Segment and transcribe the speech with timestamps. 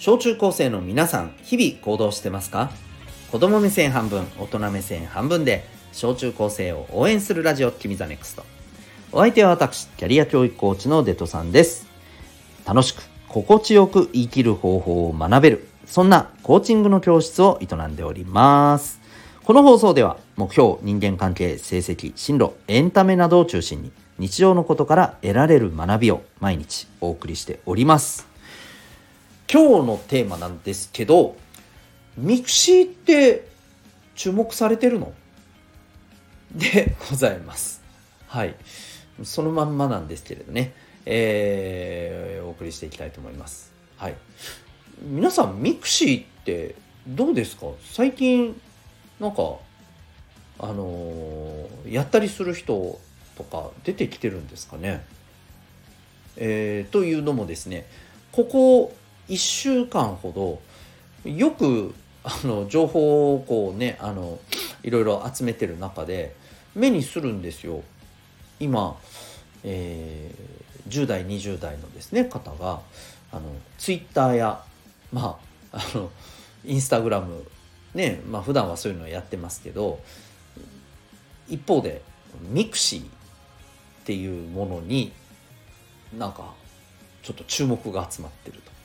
[0.00, 2.70] 小中高生の皆さん日々行動してますか？
[3.30, 8.42] 子供目線半分大人目線半分で小中高生を応援するラジオ君 the NEXT。
[9.12, 11.86] お相手は私キャリア教育コーチのデトさんです。
[12.64, 19.02] 楽しく心地よく生きる方法を学べるそんなコーチングの教室を営んでおります。
[19.44, 28.29] この放送では目標人間関係成績進路エンタメなどを中心に日常のことから得られる学びを毎日お送りしております。
[29.52, 31.34] 今日のテーマなんですけど
[32.16, 33.48] ミクシーって
[34.14, 35.12] 注目されてるの？
[36.54, 37.82] でございます。
[38.28, 38.54] はい。
[39.24, 40.72] そのまんまなんですけれどね。
[41.04, 43.72] えー、お送りしていきたいと思います。
[43.96, 44.14] はい。
[45.02, 46.76] 皆さんミクシーって
[47.08, 47.66] どうですか？
[47.82, 48.60] 最近
[49.18, 49.56] なんか
[50.60, 53.00] あのー、やったりする人
[53.36, 55.04] とか出てきてるんですかね？
[56.36, 57.86] えー、というのもですね
[58.30, 58.94] ここ
[59.30, 60.32] 1週間ほ
[61.24, 64.38] どよくあの情報をこうねあの
[64.82, 66.34] いろいろ集めてる中で
[66.74, 67.82] 目にするんですよ
[68.58, 68.98] 今、
[69.64, 72.80] えー、10代20代のですね方が
[73.32, 73.42] あの
[73.78, 74.62] ツイッターや
[75.12, 75.38] ま
[75.72, 76.10] ああの
[76.64, 77.46] インスタグラム
[77.94, 80.00] ねまあ普段はそういうのをやってますけど
[81.48, 82.02] 一方で
[82.50, 83.04] ミクシーっ
[84.04, 85.12] ていうものに
[86.16, 86.54] なんか
[87.22, 88.79] ちょっと注目が集まってると。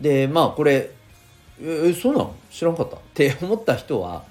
[0.00, 0.90] でまあこれ
[1.62, 2.34] えそうなの？
[2.50, 2.96] 知らんかった。
[2.96, 4.24] って思った人は、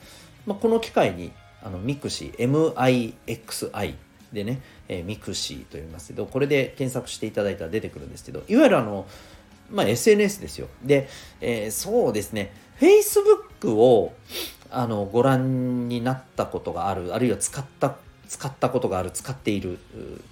[0.46, 1.32] まあ、この機会に
[1.64, 3.96] あのミクシー MIXI
[4.34, 9.06] でね、えー、ミクシーと言いますけどこれで検索していただいたら出てくるんですけどいわゆるあの、
[9.72, 10.68] まあ、SNS ですよ。
[10.84, 11.08] で、
[11.40, 12.54] えー、そうですね。
[12.82, 14.14] Facebook を
[14.70, 17.96] あのご覧になったことがあるあるいは使った
[18.28, 19.78] 使ったことがある使っている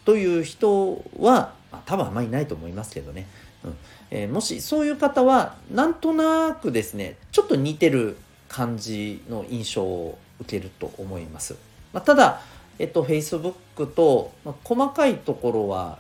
[0.06, 3.28] という人は、まあ、多分あんまりいないと思いますけどね。
[3.66, 3.78] うん
[4.12, 8.18] えー、もしそういう方はなんとなくですねちょっと似てる
[8.50, 11.56] 感じの印象を受けると思います。
[11.94, 12.42] まあ、ただ、
[12.80, 16.00] えっと、Facebook と、まあ、細かいところは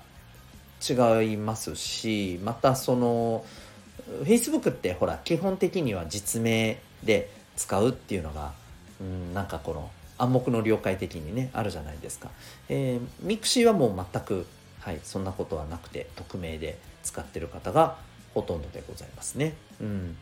[0.88, 3.46] 違いますしまたその
[4.24, 8.54] Facebook ってほら基本的には実名で使うっていうのが、
[9.00, 12.30] うん、なんかこの暗黙の了解的にねあるじゃないですか。
[12.70, 14.46] えー、ミクシーはもう全く、
[14.80, 17.98] はい、そんなことはなくて匿名で使ってる方が
[18.34, 19.54] ほとんどでございますね。
[19.80, 20.18] うん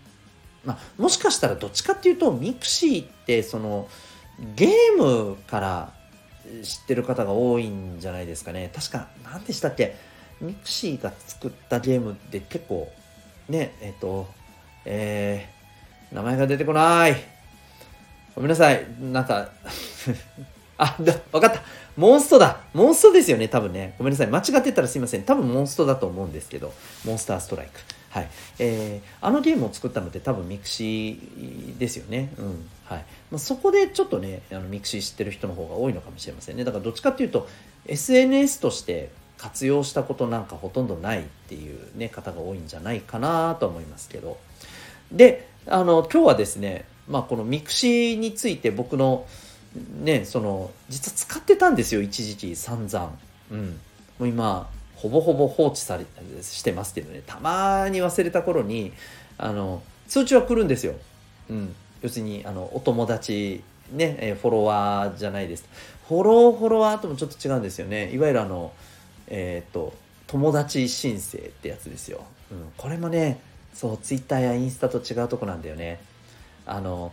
[0.65, 3.87] まあ、もしかしたらどっちかっていうとミクシーってその
[4.55, 5.93] ゲームから
[6.63, 8.69] 知ってる方が多いんじゃないですかね。
[8.73, 9.95] 確か何でしたっけ？
[10.41, 12.91] ミクシーが作ったゲームって結構
[13.49, 14.27] ねえっ、ー、と
[14.85, 17.15] えー、名前が出てこない
[18.35, 19.49] ごめんなさいなんか
[20.79, 21.61] あ、だわかった。
[21.97, 22.61] モンストだ。
[22.73, 23.95] モンストですよね、多分ね。
[23.97, 24.27] ごめんなさい。
[24.27, 25.23] 間違ってたらすいません。
[25.23, 26.73] 多分モンストだと思うんですけど、
[27.05, 27.79] モンスターストライク。
[28.09, 28.29] はい。
[28.59, 32.33] えー、あのゲームを作ったのって多分ミクシーですよね。
[32.39, 32.69] うん。
[32.85, 33.05] はい。
[33.29, 36.63] まあ、そこでちょっとね、あのミクシー知ってる人の方が多いのかもしれませんね。
[36.63, 37.49] だからどっちかっていうと、
[37.85, 44.37] SNS として活用したことなんかほとんどないっていうね、方が多いんじゃないかなと思いますけど。
[45.11, 49.25] で、あの、今日はですね、まあこのミクシーについて僕の
[49.75, 53.11] ねその実は使ってたんですよ一時期散々。
[53.51, 53.79] うん。
[54.19, 56.05] もう今ほぼほぼ放置され
[56.41, 57.21] してますけどね。
[57.25, 58.91] たまに忘れた頃に
[59.37, 60.95] あの通知は来るんですよ、
[61.49, 65.65] うん、要するにあのお友達ね、えフォロワーじゃないです。
[66.07, 68.11] フォローフォロワーともちょっと違うんですよね。
[68.11, 68.71] いわゆるあの
[69.27, 69.93] えっ、と
[70.27, 73.39] 友達申請ってやつですよ、うん、これもね
[73.73, 75.99] そうツイッターやインスタと違うとこなんだよね。
[76.65, 77.11] あの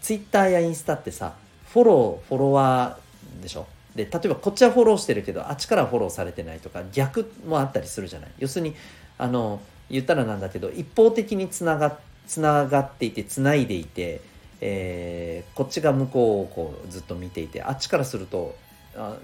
[0.00, 1.34] ツイッターやインスタってさ
[1.72, 3.66] フォローフォロワーでしょ。
[3.94, 8.30] で例えばこっちはフォローしてるけどあっちからフォローされてないとか逆もあったりするじゃない。
[8.38, 8.74] 要するに
[9.18, 14.20] あの言ったらなんだけど一方的につながつながっていてつないでいて、
[14.60, 18.54] えー、こっちが向こうをこうずっと見ていてあっちからすると
[18.96, 19.16] あ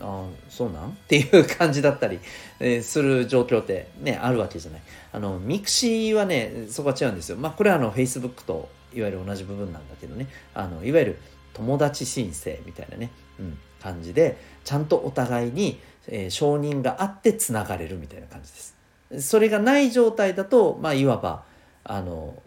[0.00, 0.90] あそうなん？
[0.90, 2.20] っていう感じだったり、
[2.60, 4.82] えー、する状況ってねあるわけじゃない。
[5.12, 7.36] あの mixi はねそこは違うんですよ。
[7.36, 10.28] まあこれはあの Facebook といわゆる同じ部分なんだけどね。
[10.54, 11.18] あのいわゆる
[11.54, 18.76] 友達申請みたいなね、うん、感じでちゃんとお互いに、えー、承認があってつながれるみたいな感じです。
[19.18, 21.42] それがない状態だと、まあ、いわば
[21.82, 22.40] あの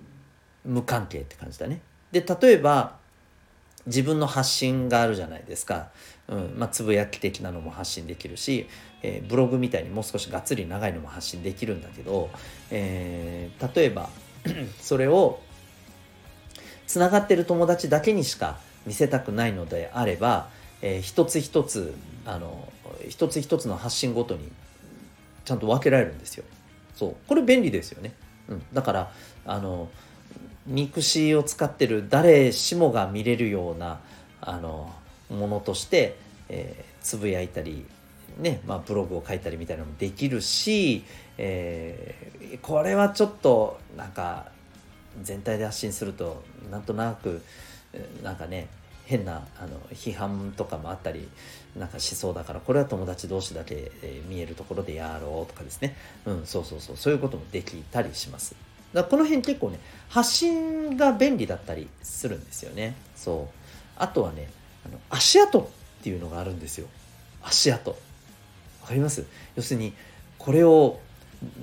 [0.64, 1.82] 無関係って感じだね。
[2.12, 2.96] で例えば
[3.86, 5.90] 自分の発信があるじゃないですか、
[6.30, 8.68] うんまあ、つぶやき的なのも発信できるし、
[9.02, 12.30] えー、ブログみたいにもう少しがっつり長いのも発信できるんだけど、
[12.72, 14.10] えー、例えば
[14.80, 15.42] それを
[16.88, 20.50] つながってる友達だけにしか見せたくないのであれば、
[20.82, 21.94] えー、一つ一つ
[22.26, 22.72] あの
[23.10, 24.52] 一つ一つの発信ごとに
[25.46, 26.46] ちゃんと分けられるんですよ。
[26.96, 28.14] そうこれ便利ですよね。
[28.48, 29.12] うん、だから
[29.46, 29.90] あの
[30.66, 34.00] mixi を使ってる誰しもが見れるような
[34.42, 34.94] あの
[35.30, 36.18] ものとして、
[36.50, 37.86] えー、つぶやいたり
[38.38, 41.04] ねまあ、ブログを書いたりみたいなのもできるし、
[41.38, 44.48] えー、これはちょっとなんか
[45.22, 47.44] 全体で発信するとなんとなく
[48.24, 48.68] なんかね
[49.06, 51.28] 変なあの批判とかもあったり
[51.78, 55.96] なんかしそうだからこれは友達同士だけ、え、見えるところでやろうとかですね。
[56.26, 56.98] うんそうそうそう。
[56.98, 58.56] そういうこともできたりします。
[58.94, 59.80] だこの辺結構ね
[60.10, 62.96] 発信が便利だったりするんですよね。
[63.16, 63.56] そう。
[63.98, 64.50] あとはね
[64.86, 65.68] あの足跡っ
[66.04, 66.88] ていうのがあるんですよ。
[67.42, 67.92] 足跡。
[67.92, 69.26] わかります？
[69.56, 69.94] 要するに
[70.38, 71.00] これを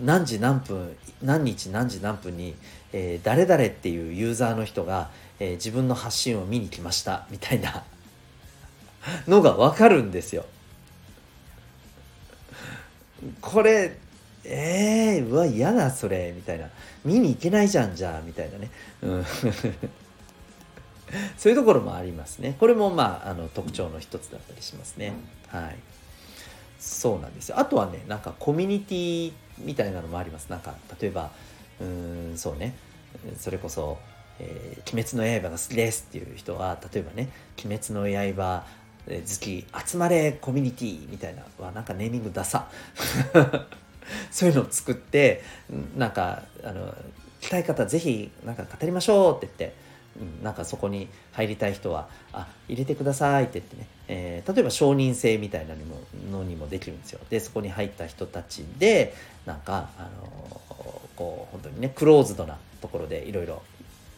[0.02, 2.54] 何時何分何日何時何分に、
[2.92, 5.10] えー、誰々っていうユーザーの人が、
[5.40, 7.82] えー、自分の発信を見に来ましたみたいな
[9.26, 10.44] のが分かるんですよ。
[13.40, 13.96] これ
[14.44, 16.68] えー、うわ嫌だそれみたいな。
[17.04, 18.70] 見に行けないじゃんじゃあみたいなね、
[19.02, 19.24] うん、
[21.36, 22.56] そういうところもありますね。
[22.58, 25.14] これもまああの特徴の一つだったりしますね。
[25.48, 25.76] はい。
[26.78, 27.58] そうなんですよ。
[27.58, 30.48] あとはねなんかコミュニティみたいなのもあります。
[30.48, 31.30] なんか例えば
[31.80, 32.74] うんそうね。
[33.38, 33.98] それこそ
[34.40, 37.28] えー、鬼滅の刃が好きですっていう人は例えばね
[37.62, 38.64] 「鬼滅の刃
[39.06, 42.68] 好き集まれコミュニティ」みたいなはなんかネーミングダサ
[44.32, 45.42] そういうのを作って
[45.96, 46.94] なんかあの
[47.40, 49.90] 来たい方ぜひなんか語りましょうって言って。
[50.20, 56.00] うん、なんかそこに入りたい人は「あ入れてください」って言ってね、えー、例えば承認制みたいなのにも
[56.32, 59.14] のにもできるんですよでそこに入った人たちで
[59.46, 60.60] なんかあの
[61.14, 63.62] こう本当にねクローズドなところでいろいろ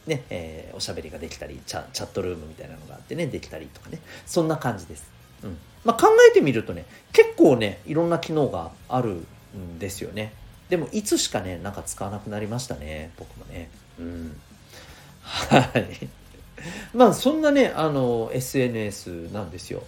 [0.07, 4.01] ね、えー、おしゃべりができたりチャチャットルームみたいなのがあってねできたりとかね。
[4.27, 5.11] そんな感じです、
[5.45, 5.59] うん。
[5.85, 9.25] まあ、考えてみるとね結構ねいろんな機能がある
[9.57, 10.33] んですよね。
[10.69, 13.71] でもいつしかねなんか使わなくなりましたね僕もね。
[13.99, 14.41] うん。
[15.23, 16.09] はい。
[16.95, 19.83] まあそんなねあの SNS なんですよ。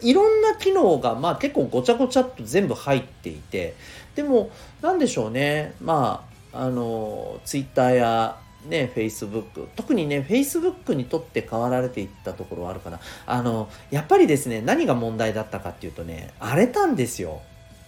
[0.00, 3.74] いろんな機能がまあ結構ごちゃごちゃっと全部入っていて。
[4.16, 4.50] でも
[4.82, 5.74] 何でしょうね。
[5.80, 13.00] まああの Twitter やね、Facebook 特にね Facebook にとって変わられていったところはあるかな。
[13.26, 17.40] あのやっぱりですね何が問題だったかっていうとね荒れたんですよ。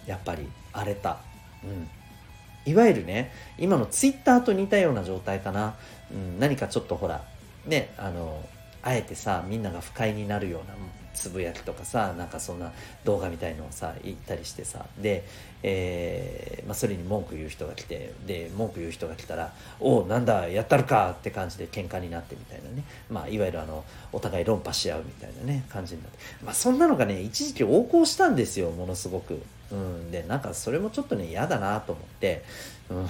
[0.06, 0.48] やっぱり。
[0.72, 1.18] 荒れた。
[1.64, 1.88] うん。
[2.70, 5.74] いわゆるね今の Twitter と似たような状態かな、
[6.12, 7.24] うん、何かちょっとほら
[7.66, 8.44] ねあの
[8.82, 10.74] あえてさみんなが不快になるような
[11.14, 12.72] つぶやきとかさなんかそんな
[13.04, 15.24] 動画みたいのをさ言ったりしてさで、
[15.62, 29.42] えーまあ、それに文句言う人が来てで文句言う人が来たら「おおなんだやったるか!」って感じで喧嘩になってみたいなね、まあ、いわゆるあのお互い論破し合うみたいなね感じになって、まあ、そんなのがね一時期横行したんですよものすごく。
[29.72, 32.42] うん、でなんかそれもちょっとね嫌だなと思って、
[32.88, 33.08] うん、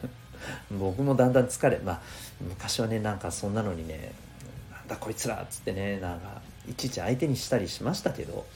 [0.78, 2.00] 僕もだんだん疲れまあ
[2.40, 4.12] 昔はねなんかそんなのにね
[4.72, 8.46] なんだこいつらっつってねなんかいちいち相手にしたりしましたけど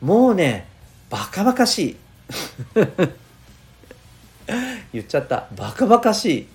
[0.00, 0.66] もうね
[1.10, 1.96] バカバカしい。
[4.94, 5.46] 言っちゃった。
[5.54, 6.48] バカバカしい。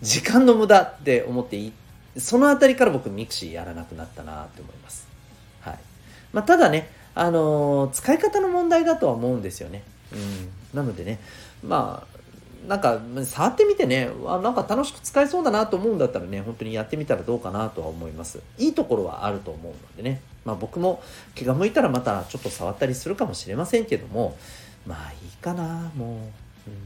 [0.00, 1.72] 時間の無駄って思って、
[2.16, 5.06] その辺りから僕 mixi やらなくなったなって思います、
[5.60, 5.78] はい。
[6.32, 11.20] まあ、ただねあのー、使い方の問題だとは思うんですよね、うん、なのでね
[11.62, 12.06] ま
[12.66, 18.40] あなんか触ってみてねあなんか楽しく使えそうだなと思うんだったらね本当にやってみたらどうかなとは思います。
[18.58, 20.22] いいところはあると思うのでね。
[20.44, 21.02] まあ僕も
[21.34, 24.36] 気が向いたらまたちょっと触ったりするかもしれませんけども
[24.86, 26.06] まあいいかなも
[26.66, 26.76] う、うん、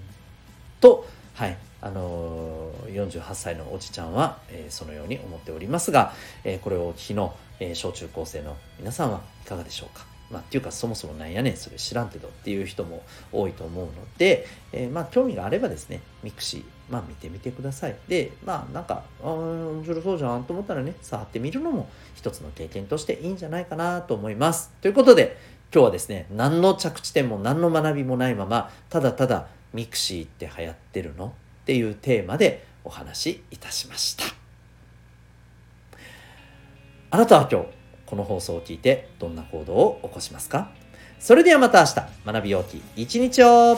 [0.80, 1.56] とはい。
[1.80, 6.12] あのー、48歳のおじちゃんは、えー、そのように思っておりますが、
[6.42, 10.17] えー、これをお聞きの、え小中高生の皆さんはいかがでしょうか？
[10.30, 17.96] まあ、っていうかそもそもなんやねんそれ知らんけどっていう人も多いと思うので、えー、まあ興味があればですね mixi まあ見てみてください。
[18.08, 24.70] でまあなんかあ面白そうじゃんと思ったらね触ってみるのも一つの経験としていいんじゃないかなと思います。
[24.80, 25.36] ということで
[25.72, 31.26] 今日はですね何の着地点も何の学びもないままただただ mixi って流行ってるの
[31.62, 34.24] っていうテーマでお話しいたしました。
[37.10, 37.77] あなたは今日
[38.08, 40.70] この放送を聞いてどんな行動を起こしますか？
[41.20, 41.94] それではまた明日。
[42.24, 43.76] 学びようき一日を。